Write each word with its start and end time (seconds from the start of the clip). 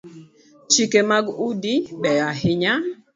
Chike 0.71 0.99
mag 1.09 1.25
udi 1.47 1.75
beyo 2.01 2.23
ahinya 2.31 2.73